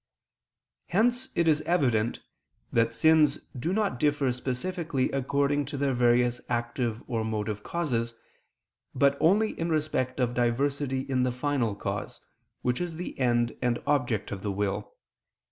Hence 0.87 1.29
it 1.35 1.47
is 1.47 1.61
evident 1.61 2.21
that 2.73 2.95
sins 2.95 3.37
do 3.55 3.71
not 3.71 3.99
differ 3.99 4.31
specifically 4.31 5.11
according 5.11 5.65
to 5.65 5.77
their 5.77 5.93
various 5.93 6.41
active 6.49 7.03
or 7.05 7.23
motive 7.23 7.61
causes, 7.61 8.15
but 8.95 9.15
only 9.19 9.51
in 9.59 9.69
respect 9.69 10.19
of 10.19 10.33
diversity 10.33 11.01
in 11.01 11.21
the 11.21 11.31
final 11.31 11.75
cause, 11.75 12.19
which 12.63 12.81
is 12.81 12.95
the 12.95 13.19
end 13.19 13.55
and 13.61 13.77
object 13.85 14.31
of 14.31 14.41
the 14.41 14.51
will. 14.51 14.95